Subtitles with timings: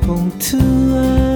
[0.00, 1.31] pontua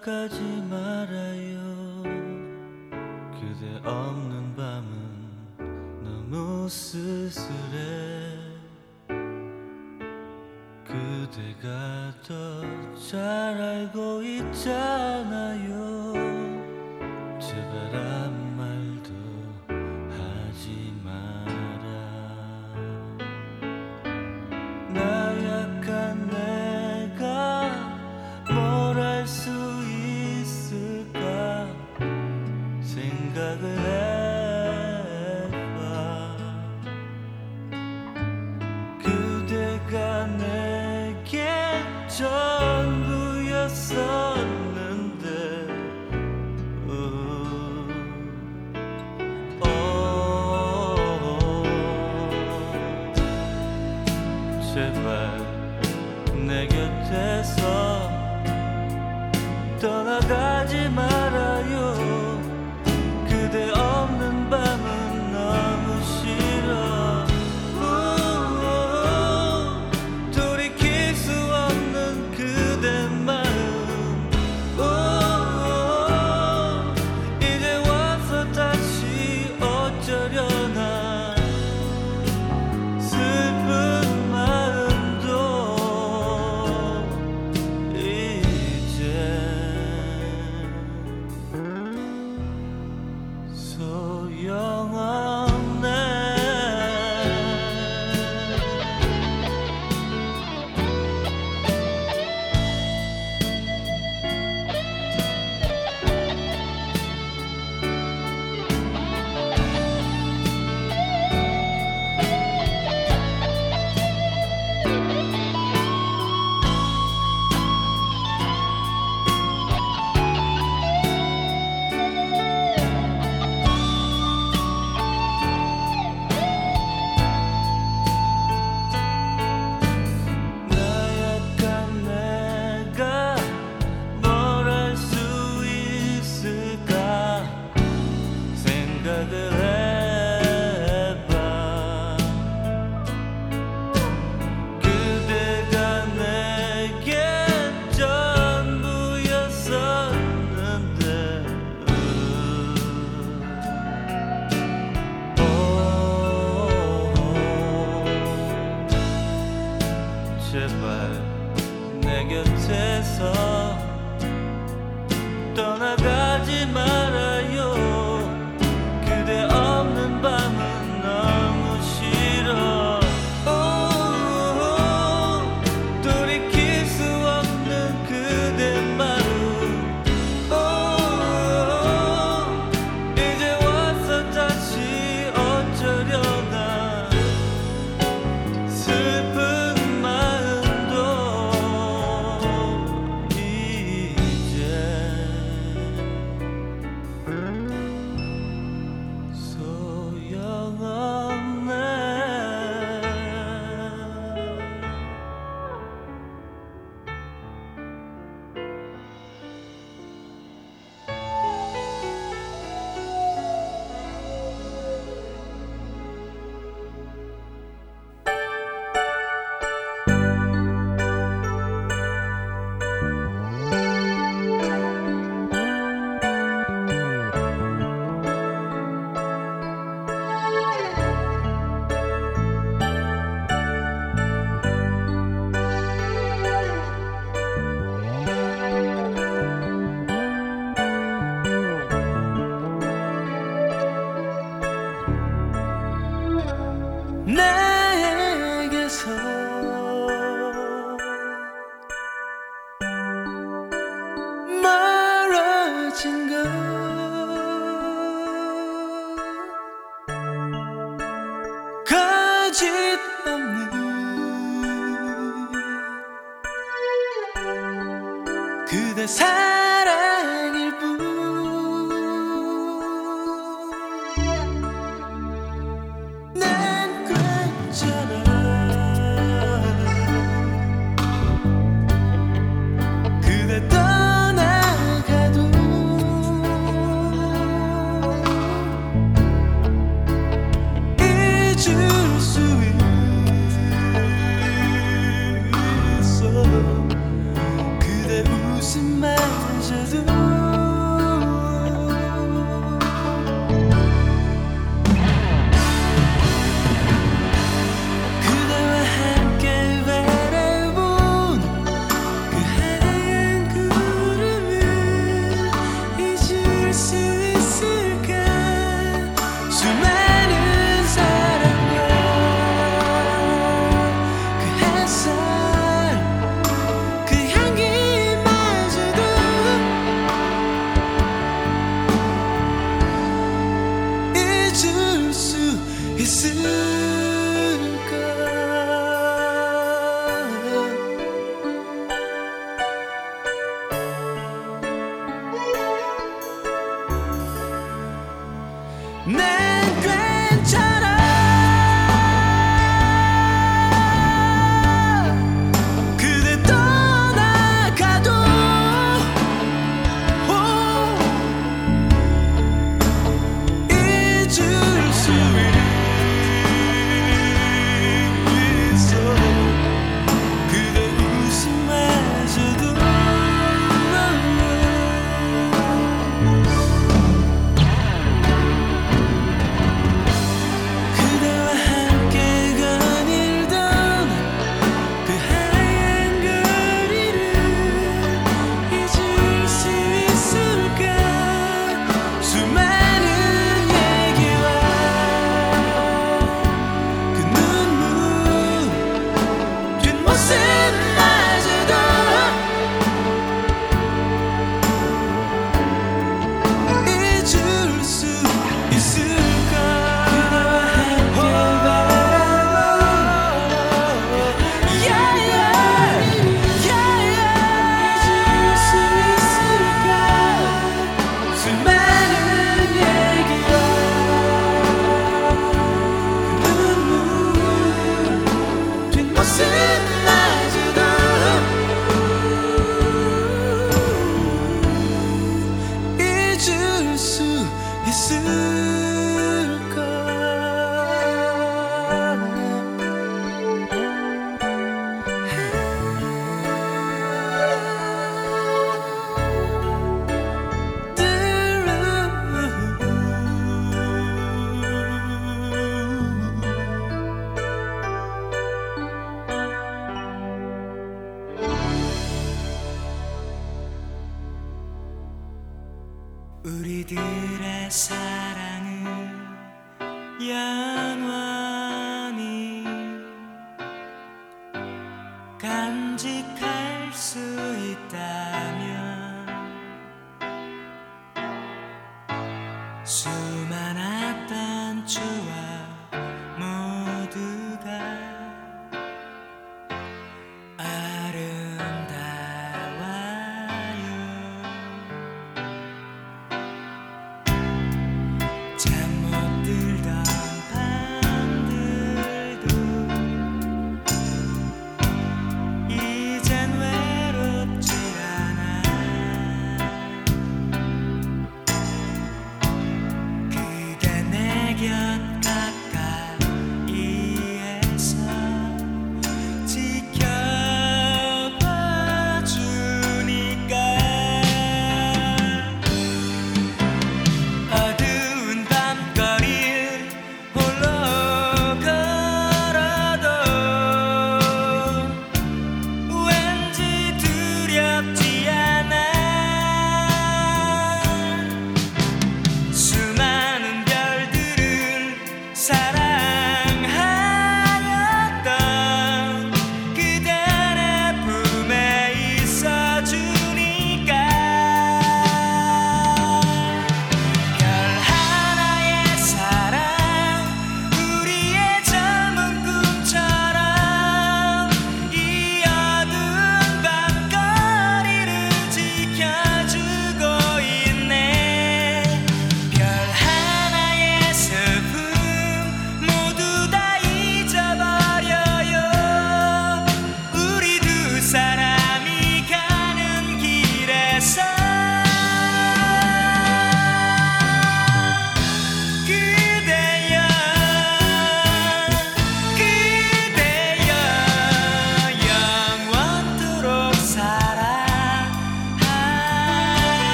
[0.00, 0.59] 나가지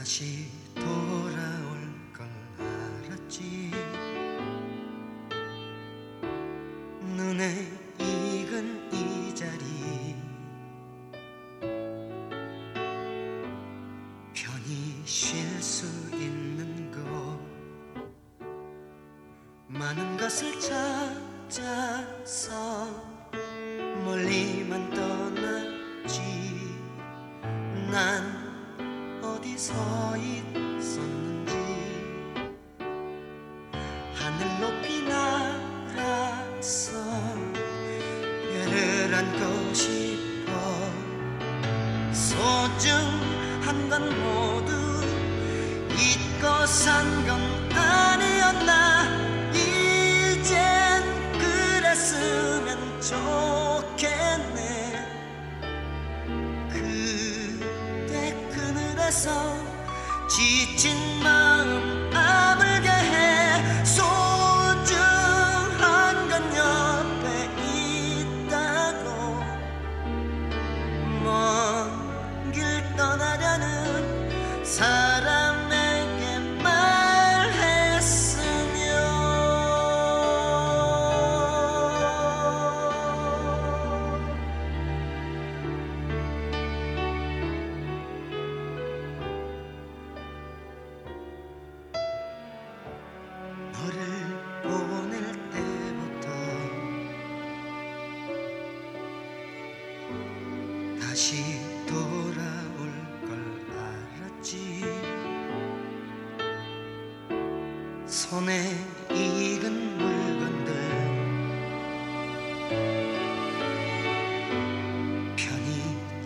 [0.00, 1.76] 다시 돌아올
[2.10, 2.26] 걸
[2.58, 3.70] 알았지.
[7.02, 10.16] 눈에 익은 이 자리.
[14.32, 15.84] 편히 쉴 수
[16.14, 17.38] 있는 곳.
[19.68, 20.58] 많은 것을
[21.50, 22.69] 찾아서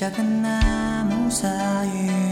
[0.00, 2.29] 시작은 나 무사히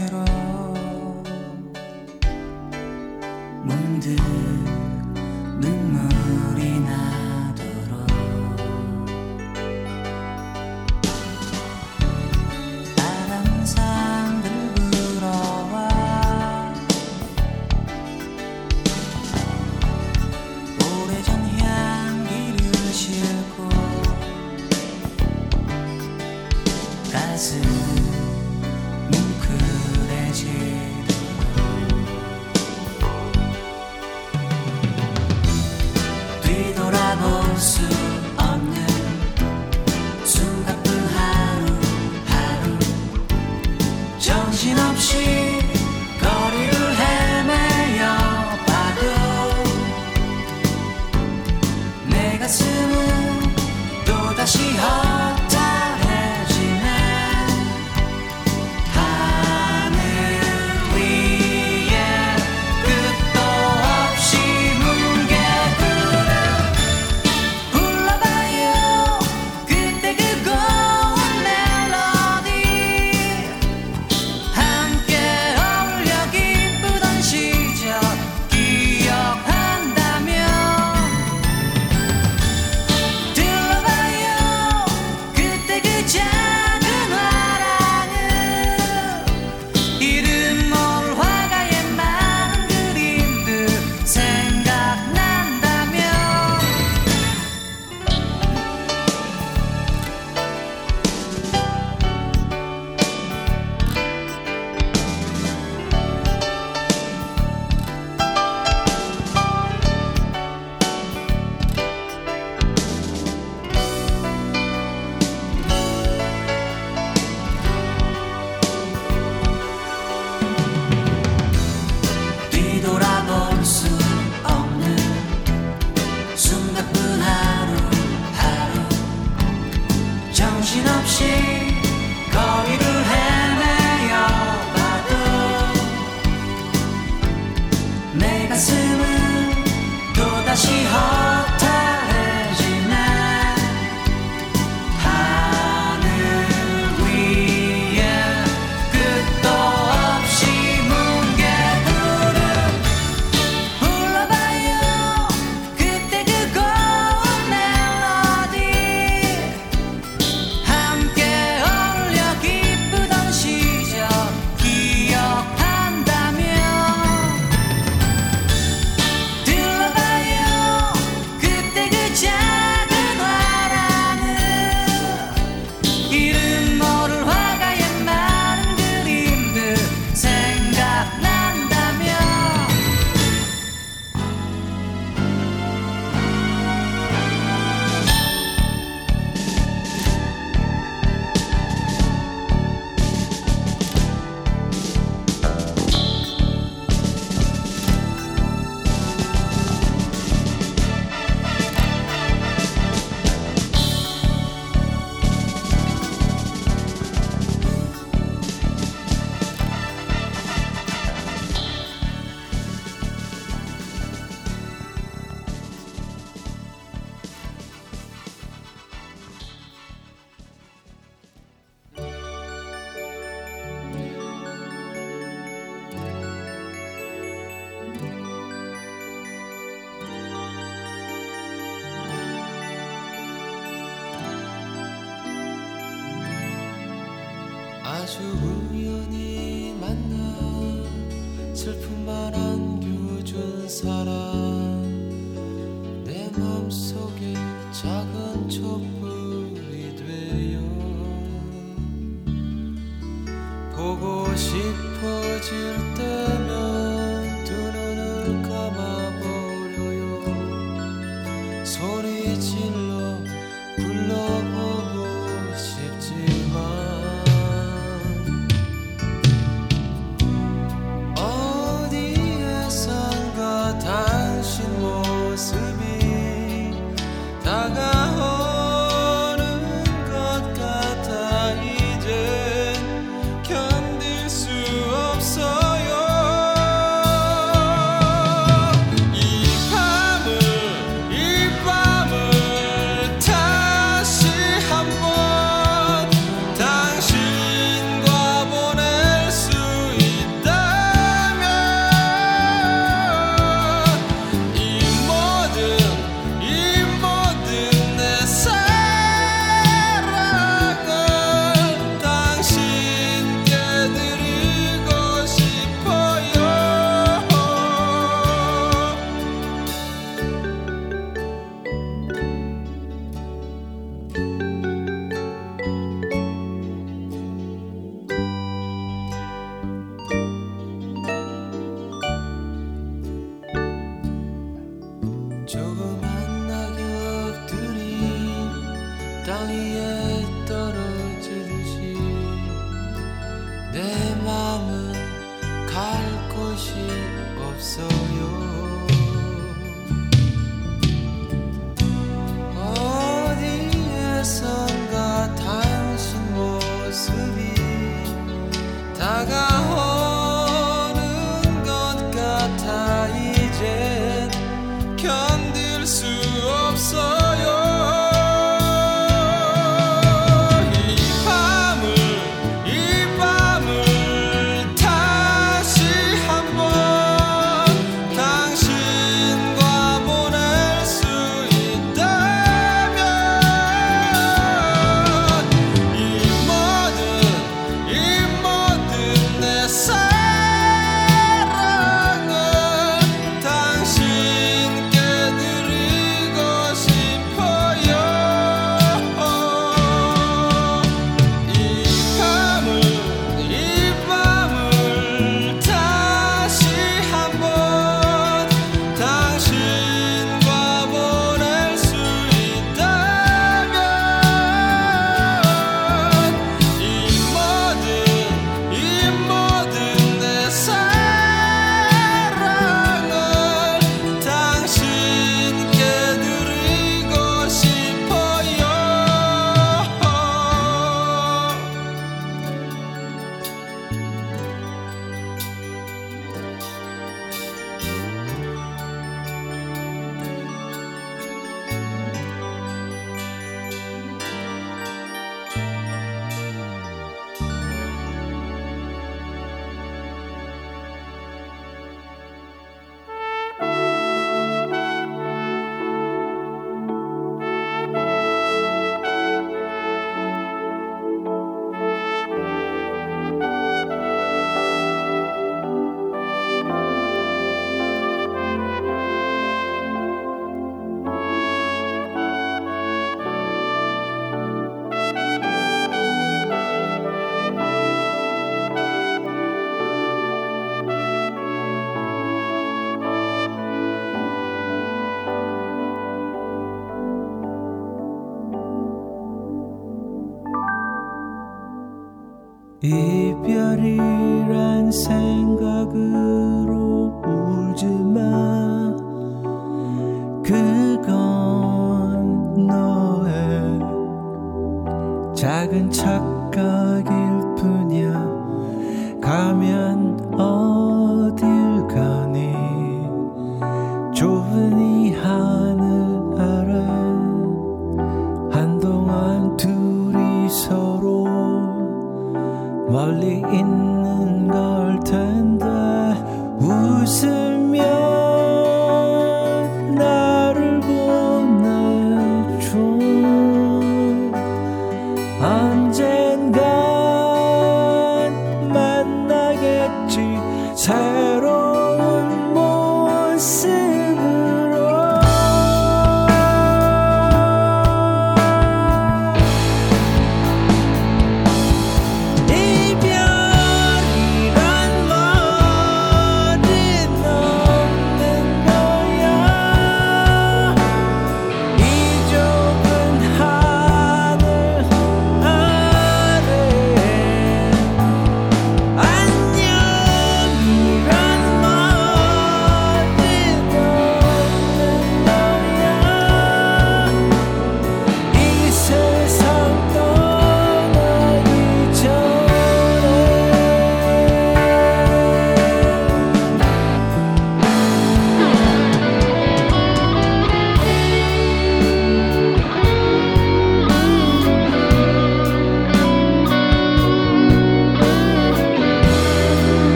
[494.89, 495.28] 이